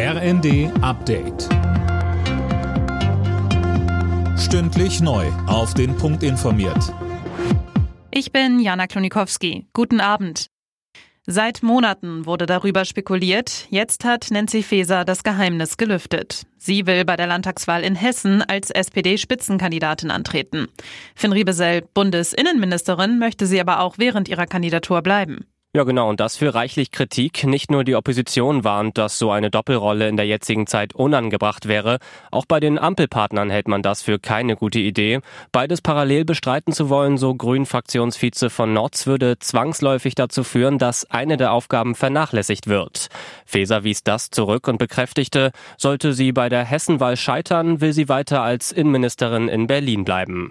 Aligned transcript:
RND 0.00 0.70
Update. 0.80 1.48
Stündlich 4.38 5.00
neu. 5.00 5.26
Auf 5.48 5.74
den 5.74 5.96
Punkt 5.96 6.22
informiert. 6.22 6.94
Ich 8.12 8.30
bin 8.30 8.60
Jana 8.60 8.86
Klonikowski. 8.86 9.66
Guten 9.72 10.00
Abend. 10.00 10.50
Seit 11.26 11.64
Monaten 11.64 12.26
wurde 12.26 12.46
darüber 12.46 12.84
spekuliert. 12.84 13.66
Jetzt 13.70 14.04
hat 14.04 14.30
Nancy 14.30 14.62
Faeser 14.62 15.04
das 15.04 15.24
Geheimnis 15.24 15.76
gelüftet. 15.76 16.46
Sie 16.58 16.86
will 16.86 17.04
bei 17.04 17.16
der 17.16 17.26
Landtagswahl 17.26 17.82
in 17.82 17.96
Hessen 17.96 18.42
als 18.42 18.70
SPD-Spitzenkandidatin 18.70 20.12
antreten. 20.12 20.68
Finn 21.16 21.32
Riebesell, 21.32 21.82
Bundesinnenministerin, 21.92 23.18
möchte 23.18 23.48
sie 23.48 23.60
aber 23.60 23.80
auch 23.80 23.98
während 23.98 24.28
ihrer 24.28 24.46
Kandidatur 24.46 25.02
bleiben. 25.02 25.44
Ja, 25.76 25.84
genau, 25.84 26.08
und 26.08 26.18
das 26.18 26.38
für 26.38 26.54
reichlich 26.54 26.92
Kritik. 26.92 27.44
Nicht 27.44 27.70
nur 27.70 27.84
die 27.84 27.94
Opposition 27.94 28.64
warnt, 28.64 28.96
dass 28.96 29.18
so 29.18 29.30
eine 29.30 29.50
Doppelrolle 29.50 30.08
in 30.08 30.16
der 30.16 30.24
jetzigen 30.24 30.66
Zeit 30.66 30.94
unangebracht 30.94 31.68
wäre. 31.68 31.98
Auch 32.30 32.46
bei 32.46 32.58
den 32.58 32.78
Ampelpartnern 32.78 33.50
hält 33.50 33.68
man 33.68 33.82
das 33.82 34.00
für 34.00 34.18
keine 34.18 34.56
gute 34.56 34.78
Idee. 34.78 35.20
Beides 35.52 35.82
parallel 35.82 36.24
bestreiten 36.24 36.72
zu 36.72 36.88
wollen, 36.88 37.18
so 37.18 37.34
Grün-Fraktionsvize 37.34 38.48
von 38.48 38.72
Notz, 38.72 39.06
würde 39.06 39.38
zwangsläufig 39.40 40.14
dazu 40.14 40.42
führen, 40.42 40.78
dass 40.78 41.04
eine 41.10 41.36
der 41.36 41.52
Aufgaben 41.52 41.94
vernachlässigt 41.94 42.66
wird. 42.66 43.08
Feser 43.44 43.84
wies 43.84 44.02
das 44.02 44.30
zurück 44.30 44.68
und 44.68 44.78
bekräftigte, 44.78 45.52
sollte 45.76 46.14
sie 46.14 46.32
bei 46.32 46.48
der 46.48 46.64
Hessenwahl 46.64 47.18
scheitern, 47.18 47.82
will 47.82 47.92
sie 47.92 48.08
weiter 48.08 48.40
als 48.40 48.72
Innenministerin 48.72 49.48
in 49.48 49.66
Berlin 49.66 50.06
bleiben. 50.06 50.50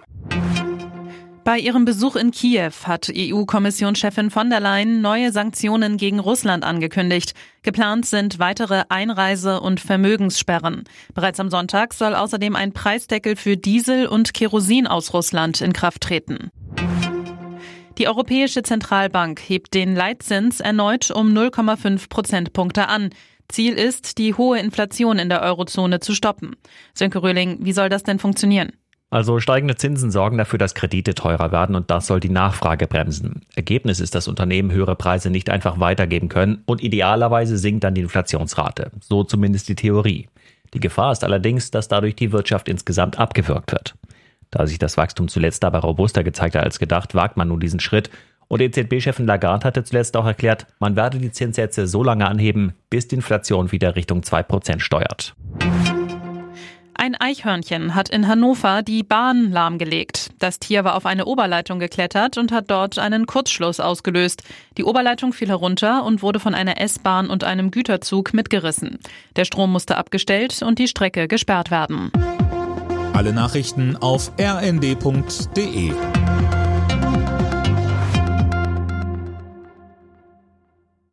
Bei 1.48 1.58
ihrem 1.58 1.86
Besuch 1.86 2.14
in 2.16 2.30
Kiew 2.30 2.72
hat 2.84 3.10
EU-Kommissionschefin 3.10 4.28
von 4.28 4.50
der 4.50 4.60
Leyen 4.60 5.00
neue 5.00 5.32
Sanktionen 5.32 5.96
gegen 5.96 6.18
Russland 6.18 6.62
angekündigt. 6.62 7.32
Geplant 7.62 8.04
sind 8.04 8.38
weitere 8.38 8.82
Einreise- 8.90 9.62
und 9.62 9.80
Vermögenssperren. 9.80 10.84
Bereits 11.14 11.40
am 11.40 11.48
Sonntag 11.48 11.94
soll 11.94 12.14
außerdem 12.14 12.54
ein 12.54 12.72
Preisdeckel 12.74 13.34
für 13.34 13.56
Diesel 13.56 14.08
und 14.08 14.34
Kerosin 14.34 14.86
aus 14.86 15.14
Russland 15.14 15.62
in 15.62 15.72
Kraft 15.72 16.02
treten. 16.02 16.50
Die 17.96 18.08
Europäische 18.08 18.62
Zentralbank 18.62 19.40
hebt 19.40 19.72
den 19.72 19.96
Leitzins 19.96 20.60
erneut 20.60 21.10
um 21.10 21.32
0,5 21.32 22.10
Prozentpunkte 22.10 22.88
an. 22.88 23.08
Ziel 23.48 23.72
ist, 23.72 24.18
die 24.18 24.34
hohe 24.34 24.58
Inflation 24.58 25.18
in 25.18 25.30
der 25.30 25.40
Eurozone 25.40 26.00
zu 26.00 26.14
stoppen. 26.14 26.56
Sönke 26.92 27.22
Röhling, 27.22 27.56
wie 27.62 27.72
soll 27.72 27.88
das 27.88 28.02
denn 28.02 28.18
funktionieren? 28.18 28.72
Also 29.10 29.40
steigende 29.40 29.76
Zinsen 29.76 30.10
sorgen 30.10 30.36
dafür, 30.36 30.58
dass 30.58 30.74
Kredite 30.74 31.14
teurer 31.14 31.50
werden 31.50 31.74
und 31.74 31.90
das 31.90 32.06
soll 32.06 32.20
die 32.20 32.28
Nachfrage 32.28 32.86
bremsen. 32.86 33.40
Ergebnis 33.54 34.00
ist, 34.00 34.14
dass 34.14 34.28
Unternehmen 34.28 34.70
höhere 34.70 34.96
Preise 34.96 35.30
nicht 35.30 35.48
einfach 35.48 35.80
weitergeben 35.80 36.28
können 36.28 36.62
und 36.66 36.82
idealerweise 36.82 37.56
sinkt 37.56 37.84
dann 37.84 37.94
die 37.94 38.02
Inflationsrate. 38.02 38.90
So 39.00 39.24
zumindest 39.24 39.68
die 39.68 39.76
Theorie. 39.76 40.28
Die 40.74 40.80
Gefahr 40.80 41.12
ist 41.12 41.24
allerdings, 41.24 41.70
dass 41.70 41.88
dadurch 41.88 42.16
die 42.16 42.32
Wirtschaft 42.32 42.68
insgesamt 42.68 43.18
abgewürgt 43.18 43.72
wird. 43.72 43.94
Da 44.50 44.66
sich 44.66 44.78
das 44.78 44.98
Wachstum 44.98 45.28
zuletzt 45.28 45.64
aber 45.64 45.78
robuster 45.78 46.22
gezeigt 46.22 46.54
hat 46.54 46.64
als 46.64 46.78
gedacht, 46.78 47.14
wagt 47.14 47.38
man 47.38 47.48
nun 47.48 47.60
diesen 47.60 47.80
Schritt. 47.80 48.10
Und 48.48 48.60
EZB-Chefin 48.60 49.26
Lagarde 49.26 49.66
hatte 49.66 49.84
zuletzt 49.84 50.16
auch 50.16 50.26
erklärt, 50.26 50.66
man 50.80 50.96
werde 50.96 51.18
die 51.18 51.32
Zinssätze 51.32 51.86
so 51.86 52.02
lange 52.02 52.26
anheben, 52.26 52.74
bis 52.90 53.08
die 53.08 53.16
Inflation 53.16 53.72
wieder 53.72 53.96
Richtung 53.96 54.20
2% 54.20 54.80
steuert. 54.80 55.34
Ein 57.00 57.14
Eichhörnchen 57.14 57.94
hat 57.94 58.08
in 58.08 58.26
Hannover 58.26 58.82
die 58.82 59.04
Bahn 59.04 59.52
lahmgelegt. 59.52 60.30
Das 60.40 60.58
Tier 60.58 60.82
war 60.82 60.96
auf 60.96 61.06
eine 61.06 61.26
Oberleitung 61.26 61.78
geklettert 61.78 62.36
und 62.38 62.50
hat 62.50 62.72
dort 62.72 62.98
einen 62.98 63.26
Kurzschluss 63.26 63.78
ausgelöst. 63.78 64.42
Die 64.76 64.82
Oberleitung 64.82 65.32
fiel 65.32 65.46
herunter 65.46 66.04
und 66.04 66.22
wurde 66.22 66.40
von 66.40 66.56
einer 66.56 66.80
S-Bahn 66.80 67.30
und 67.30 67.44
einem 67.44 67.70
Güterzug 67.70 68.34
mitgerissen. 68.34 68.98
Der 69.36 69.44
Strom 69.44 69.70
musste 69.70 69.96
abgestellt 69.96 70.60
und 70.60 70.80
die 70.80 70.88
Strecke 70.88 71.28
gesperrt 71.28 71.70
werden. 71.70 72.10
Alle 73.12 73.32
Nachrichten 73.32 73.96
auf 73.96 74.32
rnd.de 74.36 75.92